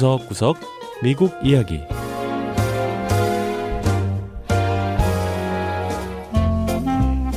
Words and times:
구석구석 0.00 0.56
미국 1.02 1.30
이야기 1.44 1.82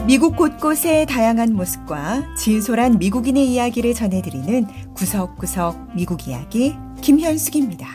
미국 0.08 0.38
곳곳의 0.38 1.08
다양한 1.08 1.52
모습과 1.56 2.36
진솔한 2.38 3.00
미국인의 3.00 3.52
이야기를 3.52 3.94
전해드리는 3.94 4.94
구석구석 4.94 5.94
미국 5.94 6.26
이야기 6.30 6.78
김현숙입니다. 7.02 7.86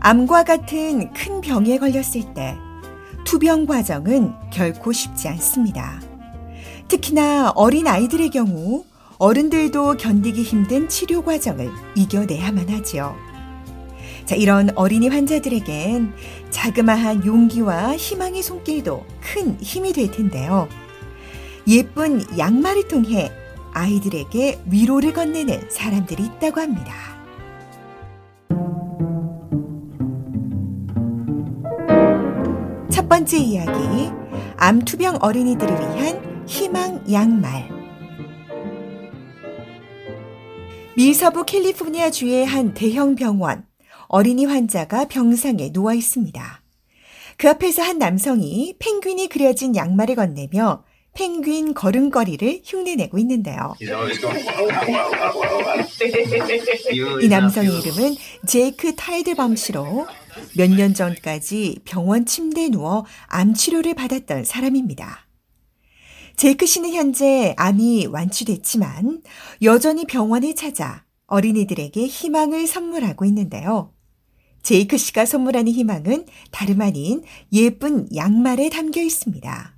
암과 0.00 0.42
같은 0.42 1.12
큰 1.12 1.40
병에 1.42 1.78
걸렸을 1.78 2.34
때 2.34 2.56
투병 3.24 3.66
과정은 3.66 4.34
결코 4.52 4.90
쉽지 4.90 5.28
않습니다. 5.28 6.00
특히나 6.88 7.52
어린 7.54 7.86
아이들의 7.86 8.30
경우 8.30 8.84
어른들도 9.24 9.96
견디기 9.96 10.42
힘든 10.42 10.86
치료 10.86 11.22
과정을 11.22 11.70
이겨내야만 11.94 12.68
하지요. 12.68 13.16
자, 14.26 14.34
이런 14.34 14.68
어린이 14.74 15.08
환자들에겐 15.08 16.12
자그마한 16.50 17.24
용기와 17.24 17.96
희망의 17.96 18.42
손길도 18.42 19.02
큰 19.22 19.56
힘이 19.62 19.94
될 19.94 20.10
텐데요. 20.10 20.68
예쁜 21.66 22.22
양말을 22.36 22.86
통해 22.88 23.32
아이들에게 23.72 24.60
위로를 24.66 25.14
건네는 25.14 25.70
사람들이 25.70 26.24
있다고 26.24 26.60
합니다. 26.60 26.92
첫 32.90 33.08
번째 33.08 33.38
이야기, 33.38 34.10
암투병 34.58 35.20
어린이들을 35.22 35.74
위한 35.74 36.44
희망 36.46 37.02
양말. 37.10 37.83
미 40.96 41.12
서부 41.12 41.44
캘리포니아 41.44 42.10
주의 42.10 42.44
한 42.46 42.74
대형 42.74 43.14
병원. 43.16 43.64
어린이 44.08 44.44
환자가 44.44 45.06
병상에 45.08 45.72
누워 45.72 45.92
있습니다. 45.92 46.62
그 47.36 47.48
앞에서 47.50 47.82
한 47.82 47.98
남성이 47.98 48.76
펭귄이 48.78 49.28
그려진 49.28 49.74
양말을 49.74 50.14
건네며 50.14 50.84
펭귄 51.14 51.74
걸음걸이를 51.74 52.62
흉내내고 52.64 53.18
있는데요. 53.18 53.74
이 57.22 57.28
남성의 57.28 57.70
이름은 57.80 58.16
제이크 58.46 58.94
타이드범 58.94 59.56
씨로 59.56 60.06
몇 60.56 60.70
년 60.70 60.94
전까지 60.94 61.80
병원 61.84 62.26
침대에 62.26 62.68
누워 62.68 63.04
암 63.26 63.54
치료를 63.54 63.94
받았던 63.94 64.44
사람입니다. 64.44 65.23
제이크 66.36 66.66
씨는 66.66 66.92
현재 66.92 67.54
암이 67.56 68.06
완치됐지만 68.06 69.22
여전히 69.62 70.04
병원에 70.04 70.54
찾아 70.54 71.04
어린이들에게 71.26 72.06
희망을 72.06 72.66
선물하고 72.66 73.24
있는데요. 73.26 73.92
제이크 74.62 74.96
씨가 74.96 75.26
선물하는 75.26 75.72
희망은 75.72 76.26
다름 76.50 76.80
아닌 76.80 77.22
예쁜 77.52 78.08
양말에 78.14 78.70
담겨 78.70 79.00
있습니다. 79.00 79.74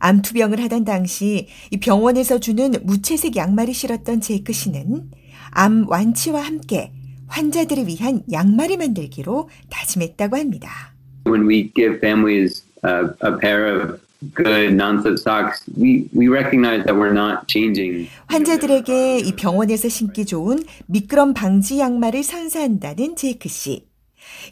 암투병을 0.00 0.62
하던 0.64 0.84
당시 0.84 1.48
이 1.70 1.76
병원에서 1.78 2.38
주는 2.38 2.72
무채색 2.82 3.36
양말을 3.36 3.74
신었던 3.74 4.20
제이크 4.20 4.52
씨는 4.52 5.10
암 5.50 5.86
완치와 5.88 6.42
함께 6.42 6.92
환자들을 7.26 7.86
위한 7.86 8.22
양말을 8.30 8.76
만들기로 8.76 9.48
다짐했다고 9.70 10.36
합니다. 10.36 10.94
When 11.26 11.48
we 11.48 11.72
give 11.74 11.96
families 11.98 12.64
a 12.84 13.38
pair 13.40 13.82
of 13.82 14.07
good 14.34 14.74
non-slip 14.74 15.18
socks, 15.18 15.62
we, 15.76 16.08
we 16.12 16.28
recognize 16.28 16.84
that 16.84 16.96
we're 16.96 17.12
not 17.12 17.46
changing. 17.46 18.08
환자들에게 18.26 19.18
이 19.20 19.32
병원에서 19.36 19.88
신기 19.88 20.24
좋은 20.24 20.64
미끄럼 20.86 21.34
방지 21.34 21.78
양말을 21.78 22.22
선사한다는 22.22 23.16
제이크 23.16 23.48
씨. 23.48 23.86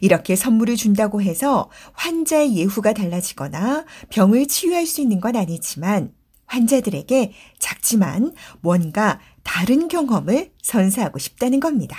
이렇게 0.01 0.35
선물을 0.35 0.75
준다고 0.75 1.21
해서 1.21 1.69
환자의 1.93 2.55
예후가 2.55 2.93
달라지거나 2.93 3.85
병을 4.09 4.47
치유할 4.47 4.85
수 4.85 5.01
있는 5.01 5.19
건 5.19 5.35
아니지만 5.35 6.13
환자들에게 6.45 7.33
작지만 7.59 8.31
뭔가 8.61 9.19
다른 9.43 9.87
경험을 9.87 10.51
선사하고 10.61 11.19
싶다는 11.19 11.59
겁니다. 11.59 11.97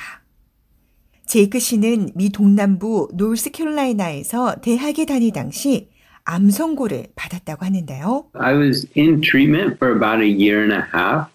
제이크 1.26 1.58
씨는 1.58 2.12
미 2.14 2.30
동남부 2.30 3.10
노스캐롤라이나에서 3.12 4.56
대학에 4.62 5.04
다닐 5.04 5.32
당시 5.32 5.90
암 6.30 6.50
선고를 6.50 7.06
받았다고 7.16 7.64
하는데요. 7.64 8.26
I 8.34 8.54
was 8.54 8.86
in 8.98 9.22
treatment 9.22 9.76
for 9.76 9.96
about 9.96 10.22
a 10.22 10.28
year 10.28 10.60
and 10.60 10.74
a 10.74 10.82
half. 10.94 11.30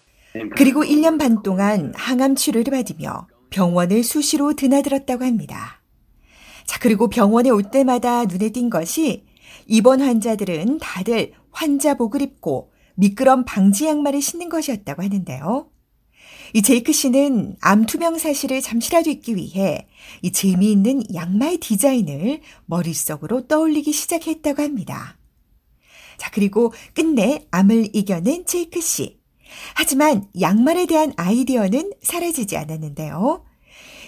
그리고 0.54 0.84
1년 0.84 1.18
반 1.18 1.42
동안 1.42 1.92
항암 1.96 2.36
치료를 2.36 2.70
받으며 2.70 3.26
병원을 3.50 4.04
수시로 4.04 4.54
드나들었다고 4.54 5.24
합니다. 5.24 5.80
자, 6.64 6.78
그리고 6.80 7.08
병원에 7.08 7.50
올 7.50 7.64
때마다 7.64 8.24
눈에 8.24 8.50
띈 8.50 8.70
것이 8.70 9.24
입원 9.66 10.00
환자들은 10.00 10.78
다들 10.78 11.32
환자복을 11.50 12.22
입고 12.22 12.70
미끄럼 12.94 13.44
방지 13.44 13.86
양말을 13.86 14.22
신는 14.22 14.48
것이었다고 14.48 15.02
하는데요. 15.02 15.66
이 16.54 16.62
제이크 16.62 16.92
씨는 16.92 17.56
암 17.60 17.84
투병 17.84 18.16
사실을 18.16 18.62
잠시라도 18.62 19.10
잊기 19.10 19.34
위해 19.34 19.88
이 20.22 20.30
재미있는 20.30 21.02
양말 21.12 21.58
디자인을 21.58 22.42
머릿속으로 22.66 23.48
떠올리기 23.48 23.92
시작했다고 23.92 24.62
합니다. 24.62 25.18
자, 26.16 26.30
그리고 26.32 26.72
끝내 26.94 27.44
암을 27.50 27.88
이겨낸 27.92 28.46
제이크 28.46 28.80
씨. 28.80 29.18
하지만 29.74 30.28
양말에 30.40 30.86
대한 30.86 31.12
아이디어는 31.16 31.92
사라지지 32.00 32.56
않았는데요. 32.56 33.44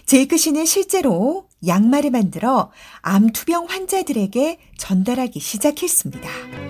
제이크 0.06 0.36
씨는 0.36 0.66
실제로 0.66 1.48
양말을 1.66 2.12
만들어 2.12 2.70
암 3.00 3.30
투병 3.30 3.66
환자들에게 3.68 4.58
전달하기 4.78 5.40
시작했습니다. 5.40 6.65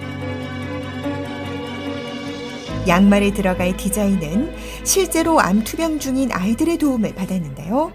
양말에 2.86 3.32
들어갈 3.32 3.76
디자인은 3.76 4.52
실제로 4.84 5.40
암 5.40 5.64
투병 5.64 5.98
중인 5.98 6.30
아이들의 6.32 6.78
도움을 6.78 7.14
받았는데요. 7.14 7.92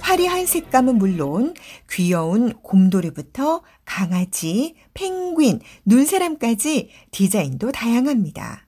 화려한 0.00 0.46
색감은 0.46 0.96
물론 0.96 1.54
귀여운 1.90 2.52
곰돌이부터 2.62 3.62
강아지, 3.84 4.74
펭귄, 4.94 5.60
눈사람까지 5.84 6.90
디자인도 7.10 7.72
다양합니다. 7.72 8.66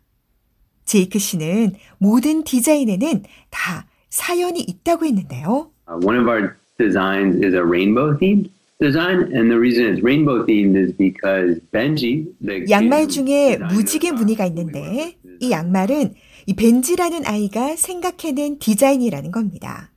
제이크 0.84 1.18
씨는 1.18 1.74
모든 1.98 2.44
디자인에는 2.44 3.24
다 3.50 3.86
사연이 4.10 4.60
있다고 4.60 5.06
했는데요. 5.06 5.70
Uh, 5.88 5.98
one 6.06 6.18
of 6.18 6.28
our 6.28 6.56
designs 6.78 7.36
is 7.44 7.54
a 7.54 7.62
rainbow 7.62 8.16
themed 8.18 8.50
design, 8.80 9.30
and 9.34 9.50
the 9.50 9.58
reason 9.58 9.86
it's 9.86 10.02
rainbow 10.02 10.44
themed 10.46 10.76
is 10.76 10.92
because 10.96 11.60
Benji, 11.72 12.26
the 12.44 12.64
양말 12.68 13.08
중에 13.08 13.58
무지개 13.58 14.12
무늬가 14.12 14.46
있는데 14.46 15.16
이 15.40 15.50
양말은 15.50 16.14
이 16.46 16.54
벤지라는 16.54 17.26
아이가 17.26 17.76
생각해낸 17.76 18.58
디자인이라는 18.58 19.30
겁니다. 19.30 19.92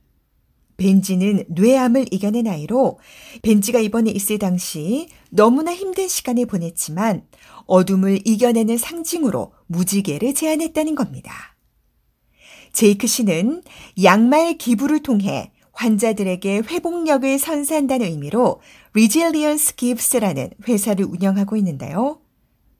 벤지는 0.76 1.44
뇌암을 1.48 2.06
이겨낸 2.12 2.46
아이로 2.46 2.98
벤지가 3.42 3.80
입원해 3.80 4.12
있을 4.12 4.38
당시 4.38 5.08
너무나 5.30 5.74
힘든 5.74 6.06
시간을 6.06 6.46
보냈지만 6.46 7.26
어둠을 7.66 8.20
이겨내는 8.24 8.78
상징으로 8.78 9.52
무지개를 9.66 10.34
제안했다는 10.34 10.94
겁니다. 10.94 11.56
제이크 12.72 13.06
씨는 13.06 13.62
양말 14.02 14.56
기부를 14.58 15.02
통해 15.02 15.50
환자들에게 15.72 16.58
회복력을 16.58 17.38
선사한다는 17.38 18.06
의미로 18.06 18.60
Resilience 18.92 19.74
Gives라는 19.76 20.50
회사를 20.66 21.04
운영하고 21.04 21.56
있는데요. 21.56 22.20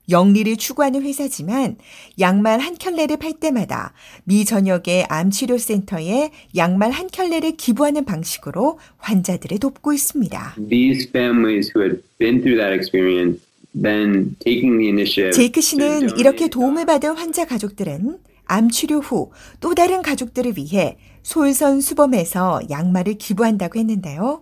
영리를 0.09 0.55
추구하는 0.57 1.03
회사지만 1.03 1.77
양말 2.19 2.59
한 2.59 2.75
켤레를 2.75 3.17
팔 3.17 3.33
때마다 3.33 3.93
미 4.23 4.45
전역의 4.45 5.05
암치료센터에 5.09 6.31
양말 6.55 6.91
한 6.91 7.07
켤레를 7.07 7.57
기부하는 7.57 8.05
방식으로 8.05 8.79
환자들을 8.97 9.59
돕고 9.59 9.93
있습니다. 9.93 10.55
These 10.69 11.09
families 11.09 11.71
who 11.75 11.85
had 11.85 12.01
been 12.17 12.41
through 12.41 12.57
that 12.57 12.73
experience, 12.73 13.41
then 13.79 14.35
taking 14.39 14.77
the 14.77 14.87
initiative. 14.89 15.31
제이크 15.31 15.61
씨는 15.61 16.17
이렇게 16.17 16.47
도움을 16.47 16.85
받은 16.85 17.15
환자 17.15 17.45
가족들은 17.45 18.17
암 18.45 18.69
치료 18.69 18.99
후 18.99 19.31
또 19.59 19.75
다른 19.75 20.01
가족들을 20.01 20.53
위해 20.57 20.97
솔선 21.21 21.81
수범해서 21.81 22.61
양말을 22.69 23.15
기부한다고 23.19 23.77
했는데요. 23.77 24.41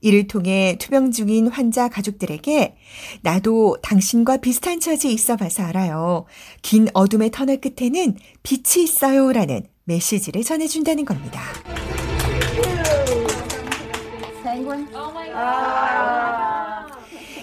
이를 0.00 0.26
통해 0.26 0.76
투병 0.78 1.10
중인 1.10 1.48
환자 1.48 1.88
가족들에게 1.88 2.76
나도 3.22 3.76
당신과 3.82 4.38
비슷한 4.38 4.80
처지에 4.80 5.10
있어 5.10 5.36
봐서 5.36 5.64
알아요. 5.64 6.24
긴 6.62 6.88
어둠의 6.94 7.30
터널 7.30 7.60
끝에는 7.60 8.16
빛이 8.42 8.84
있어요. 8.84 9.32
라는 9.32 9.62
메시지를 9.84 10.44
전해준다는 10.44 11.04
겁니다. 11.04 11.40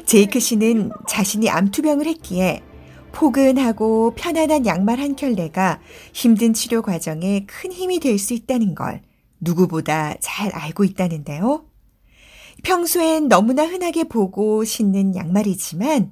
제이크 0.05 0.39
씨는 0.39 0.91
자신이 1.07 1.49
암투병을 1.49 2.05
했기에 2.05 2.61
포근하고 3.11 4.13
편안한 4.15 4.65
양말 4.65 4.99
한 4.99 5.15
켤레가 5.15 5.79
힘든 6.13 6.53
치료 6.53 6.81
과정에 6.81 7.45
큰 7.47 7.71
힘이 7.71 7.99
될 7.99 8.19
수 8.19 8.33
있다는 8.33 8.75
걸 8.75 9.01
누구보다 9.39 10.15
잘 10.19 10.51
알고 10.53 10.83
있다는데요. 10.83 11.65
평소엔 12.65 13.29
너무나 13.29 13.63
흔하게 13.63 14.05
보고 14.05 14.63
신는 14.63 15.15
양말이지만 15.15 16.11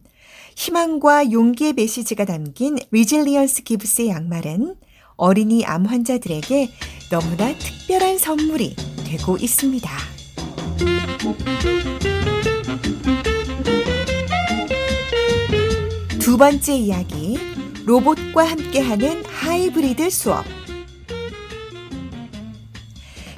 희망과 0.56 1.32
용기의 1.32 1.74
메시지가 1.74 2.26
담긴 2.26 2.78
Resilience 2.92 3.64
Gives의 3.64 4.10
양말은 4.10 4.76
어린이 5.16 5.66
암 5.66 5.86
환자들에게 5.86 6.70
너무나 7.10 7.58
특별한 7.58 8.20
선물이 8.20 8.76
되고 9.04 9.36
있습니다. 9.38 9.90
두 16.20 16.38
번째 16.38 16.76
이야기, 16.76 17.40
로봇과 17.86 18.46
함께하는 18.46 19.26
하이브리드 19.26 20.12
수업. 20.12 20.46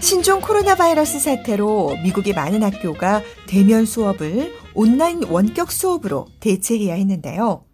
신종 0.06 0.40
코로나 0.40 0.76
바이러스 0.76 1.20
사태로 1.20 1.98
미국의 2.04 2.36
많은 2.36 2.62
학교가 2.62 3.24
대면 3.48 3.88
수업을 3.88 4.54
온라인 4.76 5.24
원격 5.24 5.72
수업으로 5.72 6.28
대체해야 6.40 6.94
했는데요. 6.94 7.66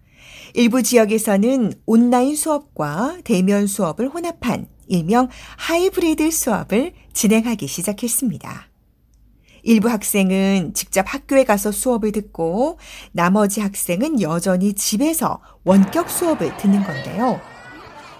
일부 0.53 0.81
지역에서는 0.81 1.73
온라인 1.85 2.37
수업과 2.37 3.17
대면 3.25 3.67
수업을 3.67 4.07
혼합한 4.07 4.69
일명 4.87 5.27
하이브리드 5.57 6.31
수업을 6.31 6.93
진행하기 7.11 7.67
시작했습니다. 7.67 8.69
일부 9.63 9.89
학생은 9.89 10.73
직접 10.73 11.03
학교에 11.13 11.43
가서 11.43 11.73
수업을 11.73 12.13
듣고 12.13 12.79
나머지 13.11 13.59
학생은 13.59 14.21
여전히 14.21 14.73
집에서 14.73 15.41
원격 15.65 16.09
수업을 16.09 16.55
듣는 16.55 16.81
건데요. 16.81 17.50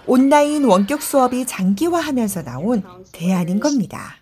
온라인 0.06 0.64
원격 0.64 1.00
수업이 1.00 1.46
장기화하면서 1.46 2.42
나온 2.42 2.82
대안인 3.12 3.60
겁니다. 3.60 4.16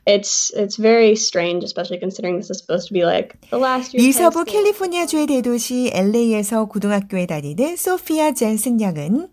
미서부 3.95 4.45
캘리포니아 4.45 5.07
주의 5.07 5.27
대도시 5.27 5.91
LA에서 5.93 6.67
고등학교에 6.67 7.27
다니는 7.27 7.77
소피아 7.77 8.33
젠슨 8.33 8.81
양은 8.81 9.29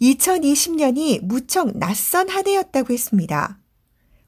2020년이 0.00 1.24
무척 1.24 1.76
낯선 1.76 2.28
한 2.28 2.46
해였다고 2.46 2.92
했습니다. 2.92 3.58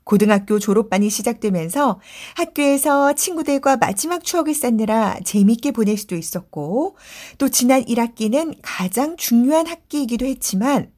고등학교 0.05 0.59
졸업반이 0.59 1.09
시작되면서 1.09 2.01
학교에서 2.35 3.13
친구들과 3.13 3.77
마지막 3.77 4.25
추억을 4.25 4.55
쌓느라 4.55 5.17
재밌게 5.25 5.71
보낼 5.71 5.97
수도 5.97 6.17
있었고 6.17 6.97
또 7.39 7.49
지난 7.49 7.85
1학기는 7.85 8.57
가장 8.61 9.17
중요한 9.17 9.69
학기이기도 9.69 10.27
했지만 10.27 10.91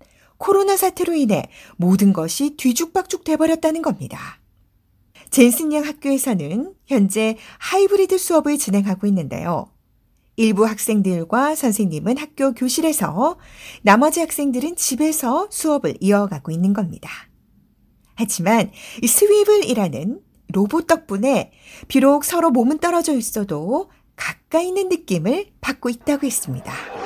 코로나 0.43 0.77
사태로 0.77 1.15
인해 1.15 1.45
모든 1.77 2.13
것이 2.13 2.57
뒤죽박죽 2.57 3.23
돼버렸다는 3.23 3.81
겁니다. 3.81 4.41
젠슨 5.31 5.73
양 5.73 5.85
학교에서는 5.85 6.75
현재 6.85 7.37
하이브리드 7.59 8.19
수업을 8.19 8.59
진행하고 8.59 9.07
있는데요. 9.07 9.71
일부 10.35 10.67
학생들과 10.67 11.55
선생님은 11.55 12.19
학교 12.19 12.55
교실에서 12.55 13.39
나머지 13.83 14.19
학생들은 14.19 14.75
집에서 14.75 15.47
수업을 15.49 15.95
이어가고 16.01 16.51
있는 16.51 16.73
겁니다. 16.73 17.09
하지만 18.17 18.73
이 19.01 19.07
스위블이라는 19.07 20.21
로봇 20.49 20.89
덕분에 20.89 21.53
비록 21.87 22.25
서로 22.25 22.51
몸은 22.51 22.79
떨어져 22.79 23.15
있어도 23.15 23.93
가까이 24.17 24.67
있는 24.69 24.89
느낌을 24.89 25.53
받고 25.61 25.89
있다고 25.89 26.27
했습니다. 26.27 27.02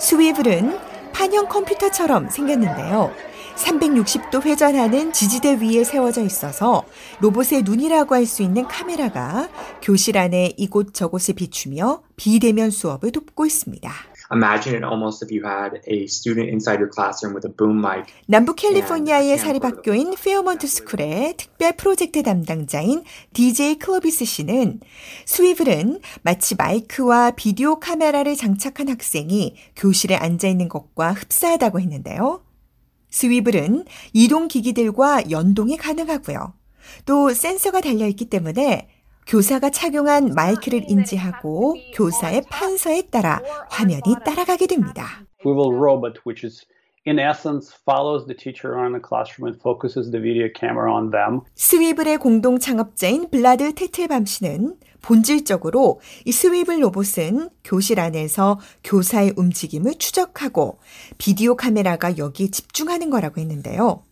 스위블은 0.00 0.78
판형 1.12 1.46
컴퓨터처럼 1.48 2.30
생겼는데요. 2.30 3.12
360도 3.56 4.42
회전하는 4.42 5.12
지지대 5.12 5.58
위에 5.60 5.84
세워져 5.84 6.22
있어서 6.24 6.84
로봇의 7.20 7.62
눈이라고 7.64 8.14
할 8.14 8.24
수 8.26 8.42
있는 8.42 8.66
카메라가 8.66 9.48
교실 9.82 10.16
안에 10.16 10.54
이곳저곳을 10.56 11.34
비추며 11.34 12.02
비대면 12.16 12.70
수업을 12.70 13.12
돕고 13.12 13.44
있습니다. 13.44 13.92
Imagine 14.32 14.76
it 14.76 14.84
almost 14.84 15.24
if 15.24 15.32
you 15.32 15.42
had 15.44 15.80
a 15.88 16.06
student 16.06 16.50
inside 16.50 16.78
your 16.78 16.88
classroom 16.88 17.34
with 17.34 17.44
a 17.44 17.50
boom 17.50 17.80
mic. 17.80 18.06
남부 18.26 18.54
캘리포니아의 18.54 19.36
사립학교인 19.36 20.14
페어먼트 20.14 20.68
스쿨의 20.68 21.34
특별 21.36 21.72
프로젝트 21.72 22.22
담당자인 22.22 23.02
DJ 23.32 23.78
클로비스 23.78 24.24
씨는 24.24 24.80
스위블은 25.26 26.00
마치 26.22 26.54
마이크와 26.54 27.32
비디오 27.32 27.80
카메라를 27.80 28.36
장착한 28.36 28.88
학생이 28.88 29.56
교실에 29.74 30.14
앉아 30.14 30.46
있는 30.46 30.68
것과 30.68 31.12
흡사하다고 31.12 31.80
했는데요. 31.80 32.44
스위블은 33.10 33.84
이동 34.12 34.46
기기들과 34.46 35.30
연동이 35.32 35.76
가능하고요. 35.76 36.54
또 37.04 37.32
센서가 37.32 37.80
달려 37.80 38.06
있기 38.06 38.26
때문에 38.26 38.88
교사가 39.30 39.70
착용한 39.70 40.34
마이크를 40.34 40.90
인지하고 40.90 41.76
교사의 41.94 42.42
판서에 42.50 43.02
따라 43.12 43.40
화면이 43.70 44.16
따라가게 44.24 44.66
됩니다. 44.66 45.24
We 45.46 45.52
will 45.52 45.72
robot, 45.72 46.22
which 46.26 46.44
is 46.44 46.66
in 47.06 47.20
essence 47.20 47.72
follows 47.86 48.26
the 48.26 48.36
teacher 48.36 48.74
around 48.74 48.98
the 48.98 49.00
classroom 49.00 49.46
and 49.46 49.60
focuses 49.62 50.10
the 50.10 50.20
video 50.20 50.48
camera 50.52 50.92
on 50.92 51.12
them. 51.12 51.42
스위블의 51.54 52.18
공동 52.18 52.58
창업자인 52.58 53.30
블라드 53.30 53.72
테틀밤 53.76 54.26
씨는 54.26 54.74
본질적으로 55.00 56.00
이 56.24 56.32
스위블 56.32 56.82
로봇은 56.82 57.50
교실 57.62 58.00
안에서 58.00 58.58
교사의 58.82 59.34
움직임을 59.36 59.94
추적하고 59.94 60.80
비디오 61.18 61.54
카메라가 61.54 62.18
여기에 62.18 62.48
집중하는 62.48 63.10
거라고 63.10 63.40
했는데요. 63.40 64.02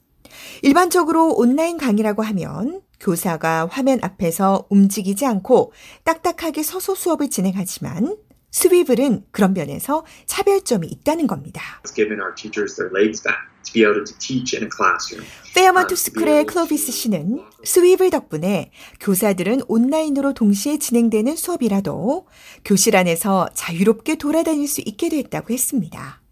일반적으로 0.62 1.34
온라인 1.34 1.76
강의라고 1.76 2.22
하면 2.22 2.82
교사가 3.00 3.68
화면 3.70 3.98
앞에서 4.02 4.66
움직이지 4.70 5.24
않고 5.26 5.72
딱딱하게 6.04 6.62
서서 6.62 6.94
수업을 6.94 7.30
진행하지만 7.30 8.16
스위블은 8.50 9.24
그런 9.30 9.54
면에서 9.54 10.04
차별점이 10.26 10.86
있다는 10.86 11.26
겁니다. 11.26 11.62
페어먼트 15.54 15.94
스쿨의 15.94 16.46
클로비스 16.46 16.90
씨는 16.90 17.44
스위블 17.64 18.10
덕분에 18.10 18.70
교사들은 19.00 19.62
온라인으로 19.68 20.32
동시에 20.32 20.78
진행되는 20.78 21.36
수업이라도 21.36 22.26
교실 22.64 22.96
안에서 22.96 23.48
자유롭게 23.54 24.16
돌아다닐 24.16 24.66
수 24.66 24.80
있게 24.84 25.10
됐다고 25.10 25.52
했습니다. 25.52 26.22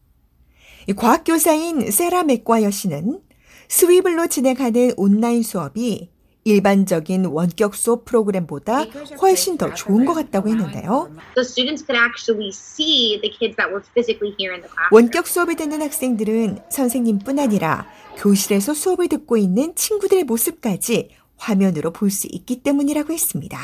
과학교사인 0.97 1.91
세라 1.91 2.23
맥과이어 2.23 2.71
씨는 2.71 3.21
스위블로 3.69 4.29
진행하는 4.29 4.93
온라인 4.97 5.43
수업이 5.43 6.16
일반적인 6.47 7.27
원격 7.27 7.75
수업 7.75 8.05
프로그램보다 8.05 8.85
훨씬 9.21 9.59
더 9.59 9.75
좋은 9.75 10.05
것 10.05 10.15
같다고 10.15 10.49
했는데요. 10.49 11.11
So 11.37 11.43
students 11.43 11.85
could 11.85 11.99
actually 11.99 12.51
see 12.51 13.21
the 13.21 13.31
kids 13.37 13.57
that 13.57 13.69
were 13.69 13.83
physically 13.95 14.33
here 14.39 14.55
in 14.55 14.63
the 14.63 14.71
classroom. 14.71 14.93
원격 14.93 15.27
수업을 15.27 15.57
듣는 15.57 15.83
학생들은 15.83 16.61
선생님뿐 16.71 17.41
아니라 17.41 17.87
교실에서 18.17 18.75
수업을 18.75 19.09
듣고 19.09 19.37
있는 19.37 19.75
친구들의 19.75 20.23
모습까지 20.25 21.11
화면으로 21.37 21.93
볼 21.93 22.11
수 22.11 22.29
있기 22.31 22.63
때문이라고 22.63 23.13
했습니다. 23.13 23.59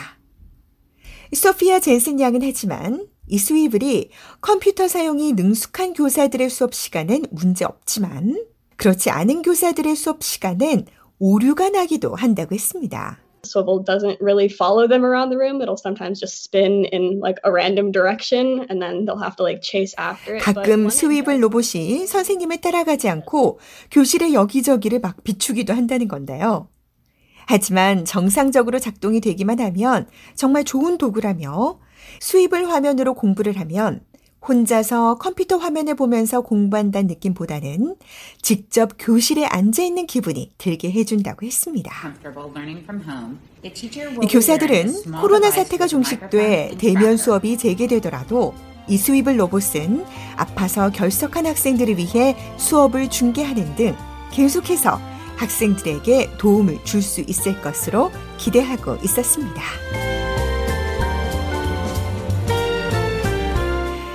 소피아 1.33 1.79
젠슨 1.81 2.21
양은 2.21 2.43
하지만 2.43 3.07
이 3.29 3.39
스위블이 3.39 4.11
컴퓨터 4.41 4.89
사용이 4.89 5.33
능숙한 5.35 5.95
교사들의 5.95 6.51
수업 6.51 6.75
시간은 6.75 7.27
문제 7.31 7.65
없지만 7.65 8.45
그렇지 8.77 9.09
않은 9.11 9.43
교사들의 9.43 9.95
수업 9.95 10.23
시간은 10.25 10.87
오류가 11.23 11.69
나기도 11.69 12.17
한다고 12.17 12.53
했습니다. 12.53 13.21
Swivel 13.45 13.85
doesn't 13.85 14.19
really 14.21 14.49
follow 14.49 14.89
them 14.89 15.05
around 15.05 15.31
the 15.31 15.39
room. 15.39 15.63
It'll 15.63 15.79
sometimes 15.79 16.19
just 16.19 16.43
spin 16.43 16.85
in 16.91 17.21
like 17.23 17.39
a 17.45 17.53
random 17.53 17.93
direction 17.93 18.67
and 18.69 18.83
then 18.83 19.07
they'll 19.07 19.23
have 19.23 19.37
to 19.37 19.45
like 19.45 19.63
chase 19.63 19.95
after 19.97 20.35
it. 20.35 20.43
가끔 20.43 20.91
스위블 20.91 21.41
로봇이 21.41 22.09
선생님을 22.09 22.61
따라가지 22.61 23.09
않고 23.09 23.61
교실의 23.93 24.35
여기저기를 24.35 24.99
막 24.99 25.23
비추기도 25.23 25.75
한다는 25.75 26.09
건데요. 26.09 26.69
하지만 27.47 28.05
정상적으로 28.05 28.81
작동이 28.81 29.21
되기만 29.21 29.61
하면 29.61 30.09
정말 30.35 30.65
좋은 30.65 30.99
도구라며 30.99 31.79
수입을 32.19 32.69
화면으로 32.69 33.15
공부를 33.15 33.61
하면 33.61 34.01
혼자서 34.47 35.17
컴퓨터 35.17 35.57
화면을 35.57 35.95
보면서 35.95 36.41
공부한다는 36.41 37.07
느낌보다는 37.09 37.97
직접 38.43 38.91
교실에 38.99 39.45
앉아 39.47 39.83
있는 39.83 40.07
기분이 40.07 40.53
들게 40.59 40.91
해준다고 40.91 41.47
했습니다. 41.47 41.93
이 44.23 44.27
교사들은 44.27 45.13
코로나 45.21 45.51
사태가 45.51 45.87
종식돼 45.87 46.77
대면 46.79 47.17
수업이 47.17 47.57
재개되더라도 47.57 48.55
이 48.89 48.97
스위블 48.97 49.39
로봇은 49.39 50.05
아파서 50.37 50.91
결석한 50.91 51.47
학생들을 51.47 51.97
위해 51.99 52.37
수업을 52.57 53.09
중계하는 53.11 53.77
등 53.77 53.95
계속해서 54.33 54.99
학생들에게 55.37 56.31
도움을 56.39 56.85
줄 56.85 57.01
수 57.03 57.21
있을 57.21 57.61
것으로 57.63 58.11
기대하고 58.39 58.97
있었습니다. 59.05 59.63